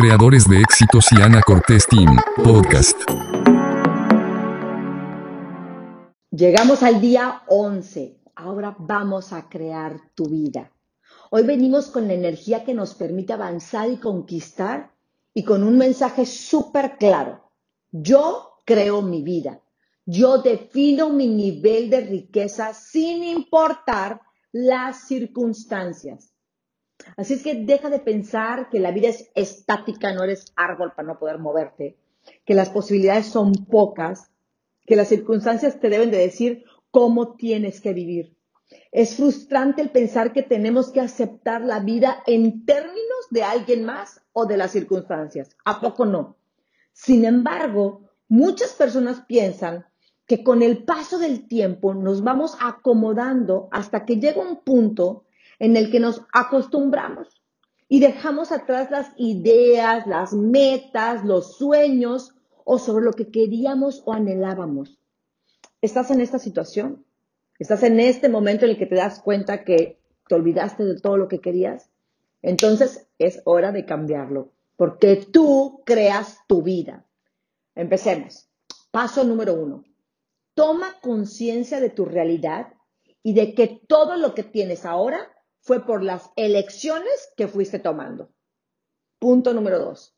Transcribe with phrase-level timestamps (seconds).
[0.00, 2.96] creadores de éxitos y Ana Cortés Team, podcast.
[6.30, 8.20] Llegamos al día 11.
[8.36, 10.70] Ahora vamos a crear tu vida.
[11.30, 14.92] Hoy venimos con la energía que nos permite avanzar y conquistar
[15.34, 17.50] y con un mensaje súper claro.
[17.90, 19.60] Yo creo mi vida.
[20.06, 24.20] Yo defino mi nivel de riqueza sin importar
[24.52, 26.37] las circunstancias.
[27.16, 31.08] Así es que deja de pensar que la vida es estática, no eres árbol para
[31.08, 31.96] no poder moverte,
[32.44, 34.30] que las posibilidades son pocas,
[34.86, 38.36] que las circunstancias te deben de decir cómo tienes que vivir.
[38.92, 44.20] Es frustrante el pensar que tenemos que aceptar la vida en términos de alguien más
[44.32, 45.56] o de las circunstancias.
[45.64, 46.36] ¿A poco no?
[46.92, 49.86] Sin embargo, muchas personas piensan
[50.26, 55.24] que con el paso del tiempo nos vamos acomodando hasta que llega un punto
[55.58, 57.42] en el que nos acostumbramos
[57.88, 62.34] y dejamos atrás las ideas, las metas, los sueños
[62.64, 64.98] o sobre lo que queríamos o anhelábamos.
[65.80, 67.04] ¿Estás en esta situación?
[67.58, 69.98] ¿Estás en este momento en el que te das cuenta que
[70.28, 71.90] te olvidaste de todo lo que querías?
[72.42, 77.06] Entonces es hora de cambiarlo, porque tú creas tu vida.
[77.74, 78.48] Empecemos.
[78.90, 79.84] Paso número uno.
[80.54, 82.74] Toma conciencia de tu realidad
[83.22, 85.30] y de que todo lo que tienes ahora
[85.68, 88.30] fue por las elecciones que fuiste tomando.
[89.18, 90.16] Punto número dos.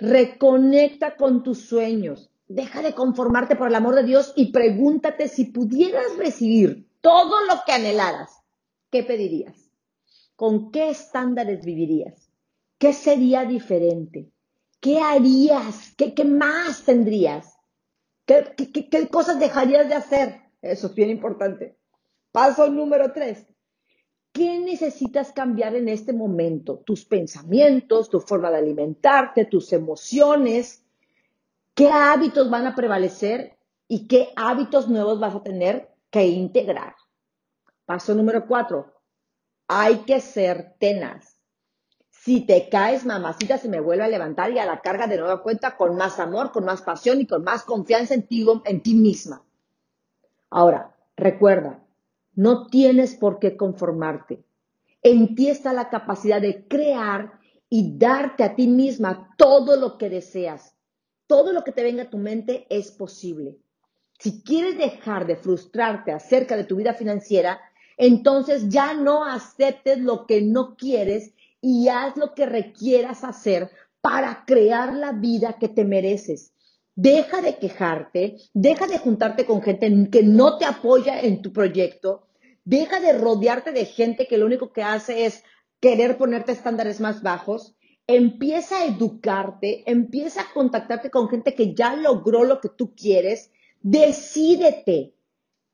[0.00, 2.32] Reconecta con tus sueños.
[2.48, 7.60] Deja de conformarte por el amor de Dios y pregúntate si pudieras recibir todo lo
[7.64, 8.42] que anhelaras.
[8.90, 9.70] ¿Qué pedirías?
[10.34, 12.32] ¿Con qué estándares vivirías?
[12.76, 14.32] ¿Qué sería diferente?
[14.80, 15.94] ¿Qué harías?
[15.96, 17.56] ¿Qué, más tendrías?
[18.26, 18.44] ¿Qué,
[18.90, 20.40] ¿Qué cosas dejarías de hacer?
[20.60, 21.78] Eso es bien importante.
[22.32, 23.46] Paso número tres
[24.34, 26.78] ¿Qué necesitas cambiar en este momento?
[26.78, 30.82] Tus pensamientos, tu forma de alimentarte, tus emociones.
[31.72, 36.96] ¿Qué hábitos van a prevalecer y qué hábitos nuevos vas a tener que integrar?
[37.86, 38.92] Paso número cuatro.
[39.68, 41.38] Hay que ser tenaz.
[42.10, 45.44] Si te caes, mamacita, se me vuelve a levantar y a la carga de nueva
[45.44, 48.94] cuenta con más amor, con más pasión y con más confianza en ti, en ti
[48.94, 49.44] misma.
[50.50, 51.83] Ahora, recuerda,
[52.36, 54.44] no tienes por qué conformarte.
[55.02, 60.08] En ti está la capacidad de crear y darte a ti misma todo lo que
[60.08, 60.74] deseas.
[61.26, 63.58] Todo lo que te venga a tu mente es posible.
[64.18, 67.60] Si quieres dejar de frustrarte acerca de tu vida financiera,
[67.96, 73.70] entonces ya no aceptes lo que no quieres y haz lo que requieras hacer
[74.00, 76.53] para crear la vida que te mereces.
[76.96, 82.28] Deja de quejarte, deja de juntarte con gente que no te apoya en tu proyecto,
[82.64, 85.42] deja de rodearte de gente que lo único que hace es
[85.80, 87.74] querer ponerte estándares más bajos,
[88.06, 93.50] empieza a educarte, empieza a contactarte con gente que ya logró lo que tú quieres,
[93.80, 95.14] decídete.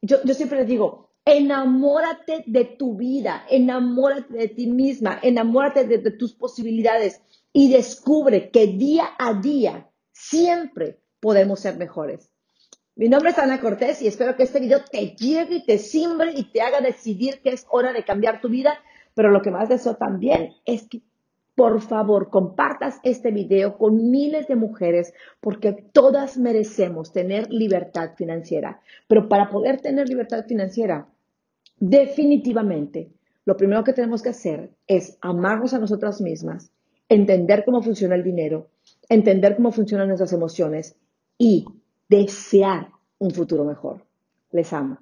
[0.00, 6.32] Yo, siempre les digo, enamórate de tu vida, enamórate de ti misma, enamórate de tus
[6.34, 7.20] posibilidades
[7.52, 12.30] y descubre que día a día siempre podemos ser mejores.
[12.96, 16.32] Mi nombre es Ana Cortés y espero que este video te llegue y te simbre
[16.34, 18.74] y te haga decidir que es hora de cambiar tu vida.
[19.14, 21.02] Pero lo que más deseo también es que
[21.54, 28.80] por favor compartas este video con miles de mujeres porque todas merecemos tener libertad financiera.
[29.06, 31.08] Pero para poder tener libertad financiera,
[31.78, 33.10] definitivamente,
[33.44, 36.70] lo primero que tenemos que hacer es amarnos a nosotras mismas,
[37.08, 38.68] entender cómo funciona el dinero,
[39.08, 40.96] entender cómo funcionan nuestras emociones
[41.38, 41.64] y
[42.08, 44.04] desear un futuro mejor.
[44.50, 44.98] Les amo.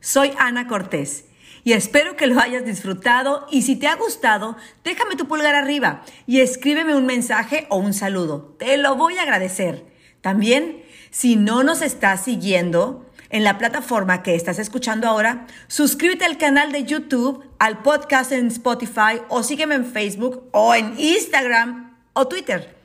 [0.00, 1.26] Soy Ana Cortés
[1.64, 6.02] y espero que lo hayas disfrutado y si te ha gustado, déjame tu pulgar arriba
[6.26, 8.54] y escríbeme un mensaje o un saludo.
[8.58, 9.84] Te lo voy a agradecer.
[10.20, 16.38] También, si no nos estás siguiendo en la plataforma que estás escuchando ahora, suscríbete al
[16.38, 22.28] canal de YouTube, al podcast en Spotify o sígueme en Facebook o en Instagram o
[22.28, 22.75] Twitter.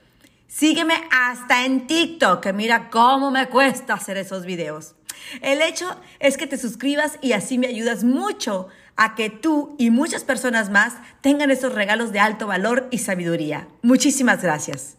[0.54, 4.96] Sígueme hasta en TikTok, que mira cómo me cuesta hacer esos videos.
[5.42, 8.68] El hecho es que te suscribas y así me ayudas mucho
[8.98, 13.70] a que tú y muchas personas más tengan esos regalos de alto valor y sabiduría.
[13.82, 14.98] Muchísimas gracias.